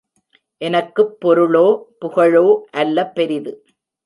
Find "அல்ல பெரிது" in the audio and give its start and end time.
2.71-3.53